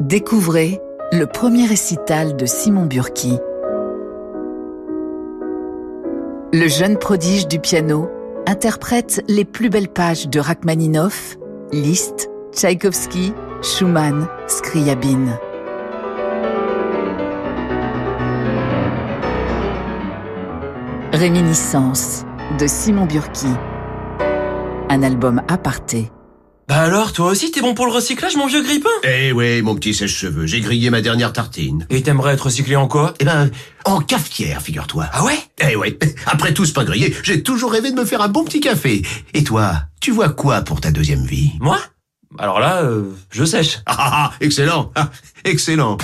Découvrez 0.00 0.78
le 1.10 1.24
premier 1.24 1.64
récital 1.64 2.36
de 2.36 2.44
Simon 2.44 2.84
Burki. 2.84 3.38
Le 6.52 6.68
jeune 6.68 6.98
prodige 6.98 7.48
du 7.48 7.58
piano 7.58 8.10
interprète 8.46 9.24
les 9.26 9.46
plus 9.46 9.70
belles 9.70 9.88
pages 9.88 10.28
de 10.28 10.38
Rachmaninoff, 10.38 11.38
Liszt, 11.72 12.28
Tchaïkovski, 12.52 13.32
Schumann, 13.62 14.28
Scriabine. 14.46 15.38
Réminiscence 21.14 22.26
de 22.58 22.66
Simon 22.66 23.06
Burki. 23.06 23.48
Un 24.90 25.02
album 25.02 25.40
aparté. 25.48 26.10
Bah 26.68 26.80
alors, 26.80 27.12
toi 27.12 27.26
aussi 27.30 27.52
t'es 27.52 27.60
bon 27.60 27.74
pour 27.74 27.86
le 27.86 27.92
recyclage, 27.92 28.34
mon 28.34 28.48
vieux 28.48 28.60
grippin 28.62 28.90
Eh 29.04 29.30
ouais, 29.30 29.62
mon 29.62 29.76
petit 29.76 29.94
sèche-cheveux, 29.94 30.46
j'ai 30.46 30.60
grillé 30.60 30.90
ma 30.90 31.00
dernière 31.00 31.32
tartine. 31.32 31.86
Et 31.90 32.02
t'aimerais 32.02 32.34
être 32.34 32.46
recyclé 32.46 32.74
en 32.74 32.88
quoi? 32.88 33.14
Eh 33.20 33.24
ben, 33.24 33.50
en 33.84 34.00
cafetière, 34.00 34.60
figure-toi. 34.60 35.06
Ah 35.12 35.24
ouais? 35.24 35.38
Eh 35.60 35.76
ouais, 35.76 35.96
après 36.26 36.52
tout 36.54 36.64
ce 36.64 36.72
pain 36.72 36.82
grillé, 36.82 37.14
j'ai 37.22 37.44
toujours 37.44 37.70
rêvé 37.70 37.92
de 37.92 37.96
me 37.96 38.04
faire 38.04 38.20
un 38.20 38.28
bon 38.28 38.42
petit 38.44 38.58
café. 38.58 39.02
Et 39.32 39.44
toi, 39.44 39.74
tu 40.00 40.10
vois 40.10 40.30
quoi 40.30 40.62
pour 40.62 40.80
ta 40.80 40.90
deuxième 40.90 41.24
vie? 41.24 41.52
Moi? 41.60 41.78
Alors 42.36 42.58
là, 42.58 42.82
euh, 42.82 43.12
je 43.30 43.44
sèche. 43.44 43.78
Ah, 43.86 43.94
ah, 43.98 44.10
ah, 44.12 44.32
excellent, 44.40 44.90
ah, 44.96 45.10
excellent. 45.44 45.98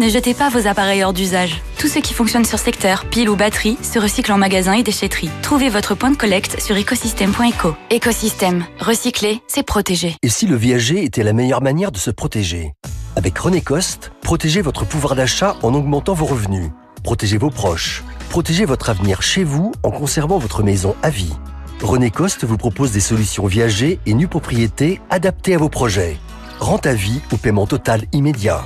Ne 0.00 0.08
jetez 0.08 0.32
pas 0.32 0.48
vos 0.48 0.68
appareils 0.68 1.02
hors 1.02 1.12
d'usage. 1.12 1.60
Tout 1.76 1.88
ce 1.88 1.98
qui 1.98 2.14
fonctionne 2.14 2.44
sur 2.44 2.60
secteur, 2.60 3.04
pile 3.06 3.28
ou 3.28 3.34
batterie, 3.34 3.76
se 3.82 3.98
recycle 3.98 4.30
en 4.30 4.38
magasin 4.38 4.74
et 4.74 4.84
déchetterie. 4.84 5.28
Trouvez 5.42 5.70
votre 5.70 5.96
point 5.96 6.12
de 6.12 6.16
collecte 6.16 6.60
sur 6.60 6.76
écosystème.eco. 6.76 7.74
Écosystème. 7.90 8.64
Recycler, 8.78 9.42
c'est 9.48 9.64
protéger. 9.64 10.14
Et 10.22 10.28
si 10.28 10.46
le 10.46 10.54
viager 10.54 11.02
était 11.02 11.24
la 11.24 11.32
meilleure 11.32 11.62
manière 11.62 11.90
de 11.90 11.98
se 11.98 12.12
protéger? 12.12 12.74
Avec 13.16 13.36
René 13.36 13.60
Coste, 13.60 14.12
protégez 14.22 14.62
votre 14.62 14.84
pouvoir 14.84 15.16
d'achat 15.16 15.56
en 15.64 15.74
augmentant 15.74 16.14
vos 16.14 16.26
revenus. 16.26 16.70
Protégez 17.02 17.36
vos 17.36 17.50
proches. 17.50 18.04
Protégez 18.30 18.66
votre 18.66 18.90
avenir 18.90 19.20
chez 19.20 19.42
vous 19.42 19.72
en 19.82 19.90
conservant 19.90 20.38
votre 20.38 20.62
maison 20.62 20.94
à 21.02 21.10
vie. 21.10 21.34
René 21.82 22.12
Coste 22.12 22.44
vous 22.44 22.56
propose 22.56 22.92
des 22.92 23.00
solutions 23.00 23.46
viager 23.46 23.98
et 24.06 24.14
nue 24.14 24.28
propriété 24.28 25.00
adaptées 25.10 25.56
à 25.56 25.58
vos 25.58 25.68
projets. 25.68 26.18
Rente 26.60 26.86
à 26.86 26.94
vie 26.94 27.20
ou 27.32 27.36
paiement 27.36 27.66
total 27.66 28.04
immédiat. 28.12 28.64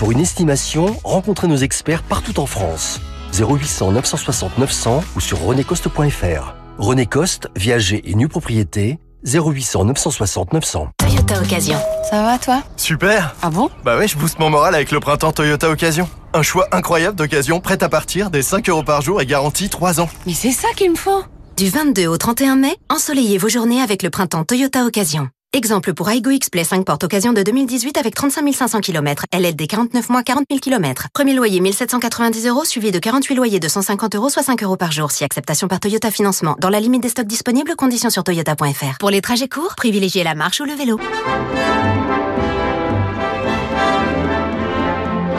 Pour 0.00 0.12
une 0.12 0.20
estimation, 0.20 0.96
rencontrez 1.04 1.46
nos 1.46 1.58
experts 1.58 2.02
partout 2.02 2.40
en 2.40 2.46
France. 2.46 3.02
0800 3.38 3.92
960 3.92 4.56
900 4.56 5.04
ou 5.14 5.20
sur 5.20 5.42
renécoste.fr. 5.42 6.54
René 6.78 7.04
Coste, 7.04 7.48
viager 7.54 8.10
et 8.10 8.14
nue 8.14 8.26
propriété, 8.26 8.98
0800 9.26 9.84
960 9.84 10.54
900. 10.54 10.88
Toyota 10.96 11.42
Occasion. 11.42 11.76
Ça 12.08 12.22
va 12.22 12.38
toi? 12.38 12.62
Super 12.78 13.36
Ah 13.42 13.50
bon? 13.50 13.68
Bah 13.84 13.98
ouais, 13.98 14.08
je 14.08 14.16
booste 14.16 14.38
mon 14.38 14.48
moral 14.48 14.74
avec 14.74 14.90
le 14.90 15.00
printemps 15.00 15.32
Toyota 15.32 15.68
Occasion. 15.68 16.08
Un 16.32 16.42
choix 16.42 16.66
incroyable 16.72 17.16
d'occasion 17.16 17.60
prête 17.60 17.82
à 17.82 17.90
partir 17.90 18.30
des 18.30 18.40
5 18.40 18.70
euros 18.70 18.82
par 18.82 19.02
jour 19.02 19.20
et 19.20 19.26
garantie 19.26 19.68
3 19.68 20.00
ans. 20.00 20.08
Mais 20.26 20.32
c'est 20.32 20.52
ça 20.52 20.68
qu'il 20.78 20.92
me 20.92 20.96
faut 20.96 21.24
Du 21.58 21.68
22 21.68 22.06
au 22.06 22.16
31 22.16 22.56
mai, 22.56 22.74
ensoleillez 22.88 23.36
vos 23.36 23.50
journées 23.50 23.82
avec 23.82 24.02
le 24.02 24.08
printemps 24.08 24.44
Toyota 24.44 24.86
Occasion. 24.86 25.28
Exemple 25.52 25.94
pour 25.94 26.08
Aigo 26.08 26.30
X-Play 26.30 26.62
5 26.62 26.84
portes 26.84 27.02
occasion 27.02 27.32
de 27.32 27.42
2018 27.42 27.98
avec 27.98 28.14
35 28.14 28.54
500 28.54 28.80
km, 28.82 29.24
LLD 29.36 29.66
49 29.66 30.08
mois 30.08 30.22
40 30.22 30.44
000 30.48 30.60
km. 30.60 31.08
Premier 31.12 31.34
loyer 31.34 31.58
1790 31.58 32.46
euros 32.46 32.64
suivi 32.64 32.92
de 32.92 33.00
48 33.00 33.34
loyers 33.34 33.58
de 33.58 33.66
150 33.66 34.14
euros 34.14 34.28
soit 34.28 34.44
5 34.44 34.62
euros 34.62 34.76
par 34.76 34.92
jour 34.92 35.10
si 35.10 35.24
acceptation 35.24 35.66
par 35.66 35.80
Toyota 35.80 36.12
Financement. 36.12 36.54
Dans 36.60 36.68
la 36.68 36.78
limite 36.78 37.02
des 37.02 37.08
stocks 37.08 37.26
disponibles, 37.26 37.74
conditions 37.74 38.10
sur 38.10 38.22
toyota.fr. 38.22 38.98
Pour 39.00 39.10
les 39.10 39.20
trajets 39.20 39.48
courts, 39.48 39.74
privilégiez 39.76 40.22
la 40.22 40.36
marche 40.36 40.60
ou 40.60 40.64
le 40.66 40.74
vélo. 40.74 41.00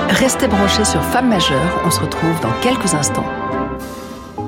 Restez 0.10 0.50
branchés 0.50 0.84
sur 0.84 1.02
Femmes 1.06 1.30
majeures, 1.30 1.82
on 1.86 1.90
se 1.90 2.02
retrouve 2.02 2.38
dans 2.42 2.52
quelques 2.60 2.96
instants. 2.96 3.30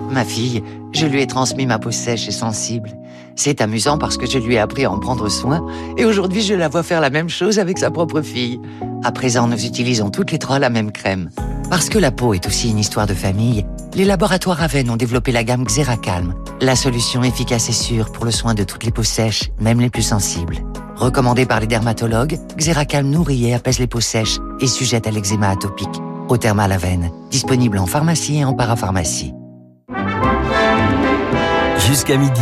Ma 0.10 0.26
fille, 0.26 0.62
je 0.91 1.06
lui 1.06 1.21
ai 1.21 1.28
transmis 1.28 1.65
ma 1.65 1.80
peau 1.80 1.91
sèche 1.91 2.28
et 2.28 2.32
sensible. 2.32 2.97
C'est 3.35 3.61
amusant 3.61 3.97
parce 3.97 4.17
que 4.17 4.25
je 4.25 4.37
lui 4.37 4.55
ai 4.55 4.59
appris 4.59 4.85
à 4.85 4.91
en 4.91 4.99
prendre 4.99 5.27
soin 5.29 5.65
et 5.97 6.05
aujourd'hui 6.05 6.41
je 6.41 6.53
la 6.53 6.67
vois 6.67 6.83
faire 6.83 7.01
la 7.01 7.09
même 7.09 7.29
chose 7.29 7.59
avec 7.59 7.77
sa 7.79 7.91
propre 7.91 8.21
fille. 8.21 8.59
À 9.03 9.11
présent, 9.11 9.47
nous 9.47 9.65
utilisons 9.65 10.09
toutes 10.09 10.31
les 10.31 10.39
trois 10.39 10.59
la 10.59 10.69
même 10.69 10.91
crème. 10.91 11.29
Parce 11.69 11.89
que 11.89 11.97
la 11.97 12.11
peau 12.11 12.33
est 12.33 12.45
aussi 12.45 12.69
une 12.69 12.77
histoire 12.77 13.07
de 13.07 13.13
famille, 13.13 13.65
les 13.95 14.05
laboratoires 14.05 14.61
Aven 14.61 14.89
ont 14.89 14.95
développé 14.95 15.31
la 15.31 15.43
gamme 15.43 15.65
Xeracalm, 15.65 16.35
la 16.61 16.75
solution 16.75 17.23
efficace 17.23 17.69
et 17.69 17.73
sûre 17.73 18.11
pour 18.11 18.25
le 18.25 18.31
soin 18.31 18.53
de 18.53 18.63
toutes 18.63 18.83
les 18.83 18.91
peaux 18.91 19.03
sèches, 19.03 19.49
même 19.59 19.79
les 19.79 19.89
plus 19.89 20.03
sensibles. 20.03 20.57
Recommandée 20.95 21.45
par 21.45 21.59
les 21.59 21.67
dermatologues, 21.67 22.37
Xeracalm 22.57 23.09
nourrit 23.09 23.47
et 23.47 23.53
apaise 23.55 23.79
les 23.79 23.87
peaux 23.87 24.01
sèches 24.01 24.37
et 24.59 24.67
sujette 24.67 25.07
à 25.07 25.11
l'eczéma 25.11 25.49
atopique. 25.49 26.01
Au 26.29 26.37
thermal 26.37 26.71
Aven, 26.71 27.09
disponible 27.31 27.77
en 27.79 27.87
pharmacie 27.87 28.37
et 28.37 28.45
en 28.45 28.53
parapharmacie. 28.53 29.33
Jusqu'à 31.87 32.17
midi, 32.17 32.41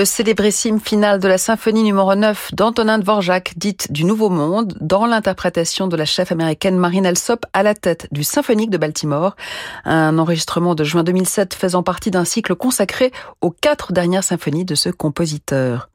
Le 0.00 0.06
célébrissime 0.06 0.80
final 0.80 1.20
de 1.20 1.28
la 1.28 1.36
symphonie 1.36 1.82
numéro 1.82 2.14
9 2.14 2.54
d'Antonin 2.54 2.98
Dvorak, 2.98 3.52
dite 3.58 3.92
du 3.92 4.06
Nouveau 4.06 4.30
Monde, 4.30 4.74
dans 4.80 5.04
l'interprétation 5.04 5.88
de 5.88 5.96
la 5.98 6.06
chef 6.06 6.32
américaine 6.32 6.78
Marine 6.78 7.04
Alsop 7.04 7.44
à 7.52 7.62
la 7.62 7.74
tête 7.74 8.08
du 8.10 8.24
Symphonique 8.24 8.70
de 8.70 8.78
Baltimore. 8.78 9.36
Un 9.84 10.18
enregistrement 10.18 10.74
de 10.74 10.84
juin 10.84 11.04
2007 11.04 11.52
faisant 11.52 11.82
partie 11.82 12.10
d'un 12.10 12.24
cycle 12.24 12.54
consacré 12.54 13.12
aux 13.42 13.50
quatre 13.50 13.92
dernières 13.92 14.24
symphonies 14.24 14.64
de 14.64 14.74
ce 14.74 14.88
compositeur. 14.88 15.90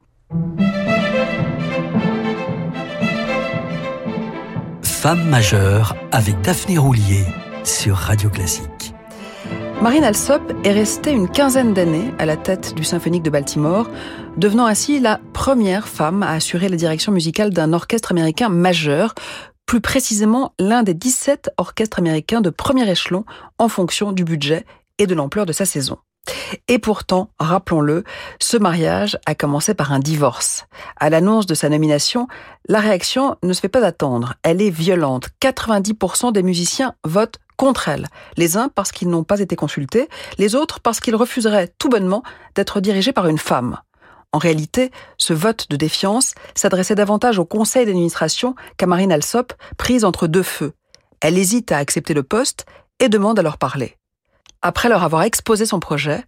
Femme 4.84 5.28
majeure 5.28 5.96
avec 6.12 6.40
Daphné 6.42 6.78
Roulier 6.78 7.24
sur 7.64 7.96
Radio 7.96 8.30
Classique. 8.30 8.94
Marine 9.82 10.04
Alsop 10.04 10.40
est 10.64 10.72
restée 10.72 11.12
une 11.12 11.28
quinzaine 11.28 11.74
d'années 11.74 12.12
à 12.18 12.24
la 12.24 12.38
tête 12.38 12.74
du 12.74 12.82
Symphonique 12.82 13.22
de 13.22 13.28
Baltimore, 13.28 13.86
devenant 14.38 14.64
ainsi 14.64 15.00
la 15.00 15.20
première 15.34 15.86
femme 15.86 16.22
à 16.22 16.30
assurer 16.30 16.70
la 16.70 16.76
direction 16.76 17.12
musicale 17.12 17.50
d'un 17.50 17.74
orchestre 17.74 18.10
américain 18.12 18.48
majeur, 18.48 19.14
plus 19.66 19.82
précisément 19.82 20.54
l'un 20.58 20.82
des 20.82 20.94
17 20.94 21.50
orchestres 21.58 21.98
américains 21.98 22.40
de 22.40 22.48
premier 22.48 22.90
échelon 22.90 23.24
en 23.58 23.68
fonction 23.68 24.12
du 24.12 24.24
budget 24.24 24.64
et 24.98 25.06
de 25.06 25.14
l'ampleur 25.14 25.44
de 25.44 25.52
sa 25.52 25.66
saison. 25.66 25.98
Et 26.68 26.78
pourtant, 26.78 27.28
rappelons-le, 27.38 28.02
ce 28.40 28.56
mariage 28.56 29.18
a 29.26 29.34
commencé 29.34 29.74
par 29.74 29.92
un 29.92 29.98
divorce. 29.98 30.66
À 30.98 31.10
l'annonce 31.10 31.46
de 31.46 31.54
sa 31.54 31.68
nomination, 31.68 32.28
la 32.68 32.80
réaction 32.80 33.36
ne 33.42 33.52
se 33.52 33.60
fait 33.60 33.68
pas 33.68 33.84
attendre. 33.84 34.34
Elle 34.42 34.62
est 34.62 34.70
violente. 34.70 35.28
90% 35.42 36.32
des 36.32 36.42
musiciens 36.42 36.94
votent 37.04 37.38
contre 37.56 37.88
elle. 37.88 38.06
Les 38.36 38.56
uns 38.56 38.68
parce 38.68 38.92
qu'ils 38.92 39.08
n'ont 39.08 39.24
pas 39.24 39.40
été 39.40 39.56
consultés, 39.56 40.08
les 40.38 40.54
autres 40.54 40.80
parce 40.80 41.00
qu'ils 41.00 41.16
refuseraient 41.16 41.72
tout 41.78 41.88
bonnement 41.88 42.22
d'être 42.54 42.80
dirigés 42.80 43.12
par 43.12 43.26
une 43.26 43.38
femme. 43.38 43.78
En 44.32 44.38
réalité, 44.38 44.90
ce 45.18 45.32
vote 45.32 45.66
de 45.70 45.76
défiance 45.76 46.34
s'adressait 46.54 46.94
davantage 46.94 47.38
au 47.38 47.44
conseil 47.44 47.86
d'administration 47.86 48.54
qu'à 48.76 48.86
Marine 48.86 49.12
Alsop, 49.12 49.52
prise 49.78 50.04
entre 50.04 50.26
deux 50.26 50.42
feux. 50.42 50.72
Elle 51.20 51.38
hésite 51.38 51.72
à 51.72 51.78
accepter 51.78 52.12
le 52.12 52.22
poste 52.22 52.66
et 53.00 53.08
demande 53.08 53.38
à 53.38 53.42
leur 53.42 53.56
parler. 53.56 53.96
Après 54.62 54.88
leur 54.88 55.02
avoir 55.02 55.22
exposé 55.22 55.64
son 55.64 55.80
projet, 55.80 56.24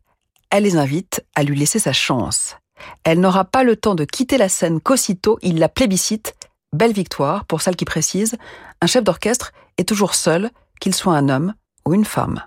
elle 0.50 0.62
les 0.62 0.76
invite 0.76 1.24
à 1.34 1.42
lui 1.42 1.58
laisser 1.58 1.78
sa 1.78 1.92
chance. 1.92 2.56
Elle 3.04 3.20
n'aura 3.20 3.44
pas 3.44 3.64
le 3.64 3.76
temps 3.76 3.94
de 3.94 4.04
quitter 4.04 4.38
la 4.38 4.48
scène 4.48 4.80
qu'aussitôt 4.80 5.38
il 5.42 5.58
la 5.58 5.68
plébiscite. 5.68 6.34
Belle 6.72 6.92
victoire 6.92 7.44
pour 7.44 7.62
celle 7.62 7.76
qui 7.76 7.84
précise, 7.84 8.36
un 8.80 8.86
chef 8.86 9.04
d'orchestre 9.04 9.52
est 9.78 9.88
toujours 9.88 10.14
seul 10.14 10.50
qu'il 10.80 10.94
soit 10.94 11.16
un 11.16 11.28
homme 11.28 11.54
ou 11.86 11.94
une 11.94 12.04
femme. 12.04 12.42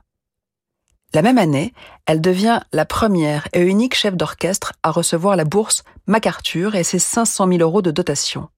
La 1.14 1.22
même 1.22 1.38
année, 1.38 1.74
elle 2.06 2.22
devient 2.22 2.62
la 2.72 2.86
première 2.86 3.48
et 3.54 3.62
unique 3.62 3.96
chef 3.96 4.16
d'orchestre 4.16 4.74
à 4.82 4.92
recevoir 4.92 5.36
la 5.36 5.44
bourse 5.44 5.84
MacArthur 6.08 6.76
et 6.76 6.84
ses 6.84 7.00
500 7.00 7.48
000 7.48 7.60
euros 7.60 7.82
de 7.82 7.92
dotation. 7.92 8.50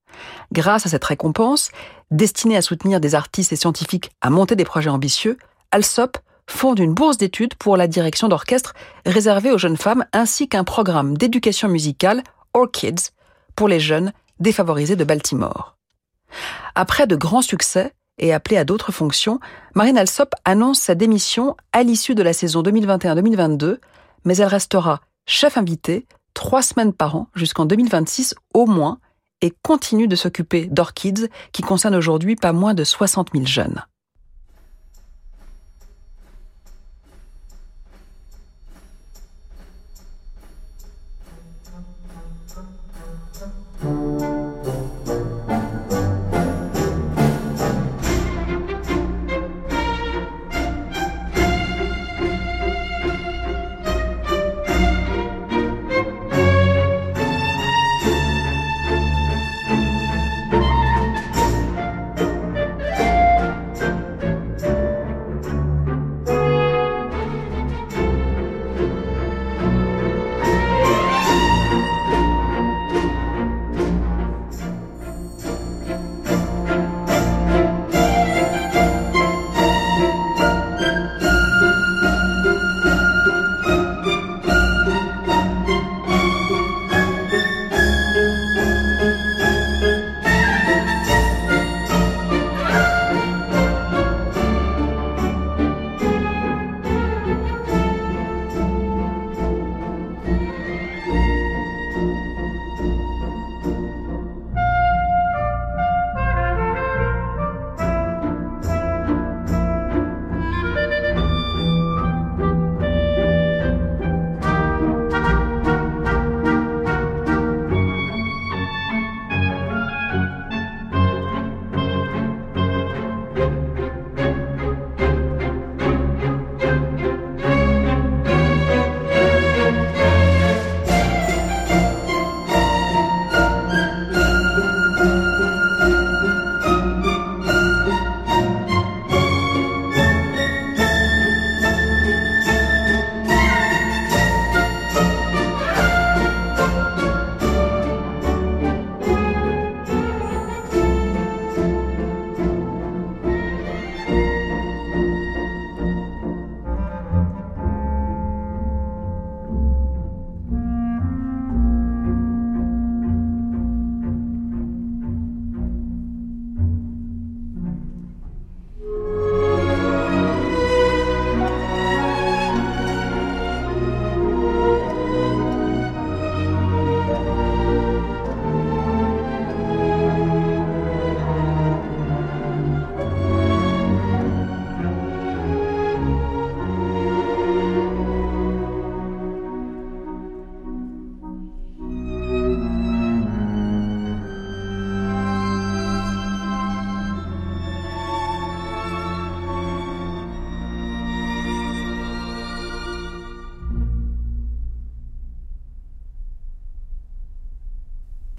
Grâce 0.51 0.85
à 0.85 0.89
cette 0.89 1.03
récompense, 1.03 1.71
destinée 2.11 2.57
à 2.57 2.61
soutenir 2.61 2.99
des 2.99 3.15
artistes 3.15 3.51
et 3.51 3.55
scientifiques 3.55 4.11
à 4.21 4.29
monter 4.29 4.55
des 4.55 4.65
projets 4.65 4.91
ambitieux, 4.91 5.37
Alsop 5.71 6.17
fonde 6.47 6.79
une 6.79 6.93
bourse 6.93 7.17
d'études 7.17 7.55
pour 7.55 7.75
la 7.75 7.87
direction 7.87 8.27
d'orchestre 8.27 8.75
réservée 9.05 9.51
aux 9.51 9.57
jeunes 9.57 9.77
femmes 9.77 10.05
ainsi 10.13 10.47
qu'un 10.47 10.63
programme 10.63 11.17
d'éducation 11.17 11.69
musicale 11.69 12.21
Orchids 12.53 13.11
pour 13.55 13.67
les 13.67 13.79
jeunes 13.79 14.13
défavorisés 14.39 14.95
de 14.95 15.03
Baltimore. 15.03 15.77
Après 16.75 17.07
de 17.07 17.15
grands 17.15 17.41
succès, 17.41 17.93
et 18.17 18.33
appelée 18.33 18.57
à 18.57 18.65
d'autres 18.65 18.91
fonctions, 18.91 19.39
Marine 19.75 19.97
Alsop 19.97 20.33
annonce 20.45 20.79
sa 20.79 20.95
démission 20.95 21.55
à 21.71 21.83
l'issue 21.83 22.15
de 22.15 22.23
la 22.23 22.33
saison 22.33 22.61
2021-2022, 22.63 23.77
mais 24.25 24.37
elle 24.37 24.47
restera 24.47 25.01
chef 25.25 25.57
invité 25.57 26.05
trois 26.33 26.61
semaines 26.61 26.93
par 26.93 27.15
an 27.15 27.27
jusqu'en 27.35 27.65
2026 27.65 28.35
au 28.53 28.65
moins 28.65 28.99
et 29.41 29.53
continue 29.61 30.07
de 30.07 30.15
s'occuper 30.15 30.67
d'Orchids 30.67 31.27
qui 31.51 31.61
concerne 31.61 31.95
aujourd'hui 31.95 32.35
pas 32.35 32.53
moins 32.53 32.73
de 32.73 32.83
60 32.83 33.29
000 33.33 33.45
jeunes. 33.45 33.83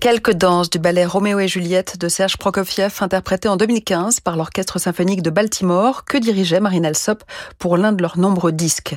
Quelques 0.05 0.35
danses 0.35 0.69
du 0.69 0.79
ballet 0.79 1.07
Roméo 1.07 1.39
et 1.39 1.49
Juliette 1.49 1.99
de 1.99 2.09
Serge 2.09 2.37
Prokofiev, 2.37 2.95
interprétées 3.01 3.49
en 3.49 3.57
2015 3.57 4.21
par 4.21 4.37
l'Orchestre 4.37 4.79
symphonique 4.79 5.23
de 5.23 5.31
Baltimore, 5.31 6.05
que 6.05 6.19
dirigeait 6.19 6.61
Marine 6.61 6.85
Alsop 6.85 7.25
pour 7.59 7.79
l'un 7.79 7.93
de 7.93 8.03
leurs 8.03 8.19
nombreux 8.19 8.53
disques. 8.53 8.97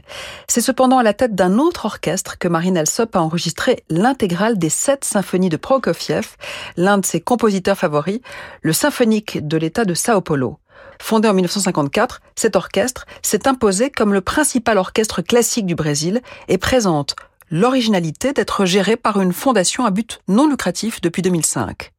C'est 0.49 0.59
cependant 0.59 0.97
à 0.97 1.03
la 1.03 1.13
tête 1.13 1.33
d'un 1.33 1.59
autre 1.59 1.85
orchestre 1.85 2.37
que 2.37 2.49
Marine 2.49 2.77
Alsop 2.77 3.15
a 3.15 3.21
enregistré 3.21 3.85
l'intégrale 3.89 4.57
des 4.57 4.67
sept 4.67 5.05
symphonies 5.05 5.47
de 5.47 5.55
Prokofiev, 5.55 6.35
l'un 6.75 6.97
de 6.97 7.05
ses 7.05 7.21
compositeurs 7.21 7.77
favoris, 7.77 8.19
le 8.61 8.73
symphonique 8.73 9.47
de 9.47 9.55
l'État 9.55 9.85
de 9.85 9.93
Sao 9.93 10.19
Paulo. 10.19 10.59
Fondé 11.01 11.29
en 11.29 11.33
1954, 11.33 12.19
cet 12.35 12.57
orchestre 12.57 13.05
s'est 13.21 13.47
imposé 13.47 13.91
comme 13.91 14.13
le 14.13 14.19
principal 14.19 14.77
orchestre 14.77 15.21
classique 15.21 15.67
du 15.67 15.75
Brésil 15.75 16.21
et 16.49 16.57
présente 16.57 17.15
l'originalité 17.49 18.33
d'être 18.33 18.65
gérée 18.65 18.97
par 18.97 19.19
une 19.21 19.33
fondation 19.33 19.85
à 19.85 19.91
but 19.91 20.19
non 20.27 20.47
lucratif 20.47 21.01
depuis 21.01 21.21
2005. 21.21 21.91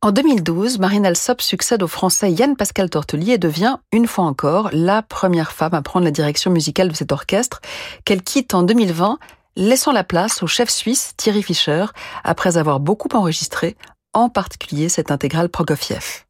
En 0.00 0.10
2012, 0.10 0.78
Marine 0.78 1.04
Alsop 1.04 1.42
succède 1.42 1.82
au 1.82 1.88
français 1.88 2.32
Yann 2.32 2.56
Pascal 2.56 2.88
Tortelier 2.88 3.32
et 3.32 3.38
devient, 3.38 3.76
une 3.92 4.06
fois 4.06 4.24
encore, 4.24 4.70
la 4.72 5.02
première 5.02 5.52
femme 5.52 5.74
à 5.74 5.82
prendre 5.82 6.04
la 6.04 6.10
direction 6.10 6.50
musicale 6.50 6.88
de 6.88 6.94
cet 6.94 7.12
orchestre, 7.12 7.60
qu'elle 8.04 8.22
quitte 8.22 8.54
en 8.54 8.62
2020, 8.62 9.18
laissant 9.56 9.92
la 9.92 10.04
place 10.04 10.42
au 10.42 10.46
chef 10.46 10.70
suisse 10.70 11.12
Thierry 11.16 11.42
Fischer, 11.42 11.86
après 12.24 12.56
avoir 12.56 12.80
beaucoup 12.80 13.08
enregistré, 13.12 13.76
en 14.14 14.28
particulier 14.28 14.88
cette 14.88 15.10
intégrale 15.10 15.50
Prokofiev. 15.50 16.24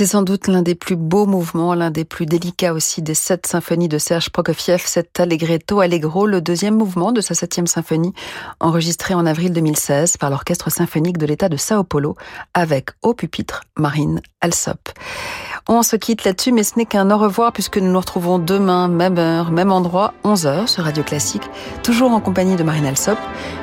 C'est 0.00 0.06
sans 0.06 0.22
doute 0.22 0.48
l'un 0.48 0.62
des 0.62 0.74
plus 0.74 0.96
beaux 0.96 1.26
mouvements, 1.26 1.74
l'un 1.74 1.90
des 1.90 2.06
plus 2.06 2.24
délicats 2.24 2.72
aussi 2.72 3.02
des 3.02 3.12
sept 3.12 3.46
symphonies 3.46 3.86
de 3.86 3.98
Serge 3.98 4.30
Prokofiev, 4.30 4.80
cet 4.86 5.20
Allegretto 5.20 5.80
Allegro, 5.80 6.26
le 6.26 6.40
deuxième 6.40 6.74
mouvement 6.74 7.12
de 7.12 7.20
sa 7.20 7.34
septième 7.34 7.66
symphonie, 7.66 8.14
enregistré 8.60 9.12
en 9.12 9.26
avril 9.26 9.52
2016 9.52 10.16
par 10.16 10.30
l'Orchestre 10.30 10.72
symphonique 10.72 11.18
de 11.18 11.26
l'État 11.26 11.50
de 11.50 11.58
Sao 11.58 11.84
Paulo, 11.84 12.16
avec 12.54 12.88
au 13.02 13.12
pupitre 13.12 13.60
Marine 13.76 14.22
Alsop. 14.40 14.88
On 15.72 15.84
se 15.84 15.94
quitte 15.94 16.24
là-dessus, 16.24 16.50
mais 16.50 16.64
ce 16.64 16.76
n'est 16.76 16.84
qu'un 16.84 17.12
au 17.12 17.16
revoir 17.16 17.52
puisque 17.52 17.78
nous 17.78 17.92
nous 17.92 18.00
retrouvons 18.00 18.40
demain, 18.40 18.88
même 18.88 19.18
heure, 19.18 19.52
même 19.52 19.70
endroit, 19.70 20.14
11h 20.24 20.66
sur 20.66 20.82
Radio 20.82 21.04
Classique, 21.04 21.48
toujours 21.84 22.10
en 22.10 22.18
compagnie 22.18 22.56
de 22.56 22.64
Marine 22.64 22.86
Alsop. 22.86 23.16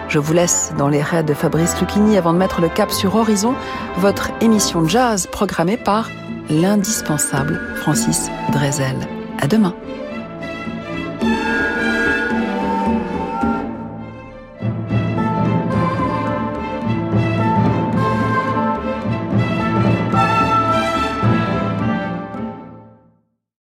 Je 0.08 0.18
vous 0.18 0.32
laisse 0.32 0.72
dans 0.78 0.88
les 0.88 1.02
raids 1.02 1.24
de 1.24 1.34
Fabrice 1.34 1.78
Lucchini 1.82 2.18
avant 2.18 2.32
de 2.32 2.38
mettre 2.38 2.62
le 2.62 2.70
cap 2.70 2.92
sur 2.92 3.14
Horizon, 3.18 3.56
votre 3.98 4.32
émission 4.40 4.88
jazz 4.88 5.28
programmée 5.28 5.76
par 5.76 6.10
l'indispensable 6.50 7.60
Francis 7.82 8.30
Drezel. 8.54 8.96
À 9.42 9.48
demain. 9.48 9.76